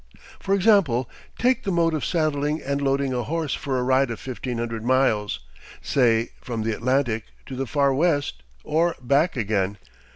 For 0.39 0.55
example, 0.55 1.07
take 1.37 1.61
the 1.61 1.71
mode 1.71 1.93
of 1.93 2.03
saddling 2.03 2.59
and 2.59 2.81
loading 2.81 3.13
a 3.13 3.21
horse 3.21 3.53
for 3.53 3.77
a 3.77 3.83
ride 3.83 4.09
of 4.09 4.19
fifteen 4.19 4.57
hundred 4.57 4.83
miles, 4.83 5.41
say, 5.79 6.29
from 6.41 6.63
the 6.63 6.73
Atlantic 6.73 7.25
to 7.45 7.55
the 7.55 7.67
Far 7.67 7.93
West, 7.93 8.41
or 8.63 8.95
back 8.99 9.37
again. 9.37 9.77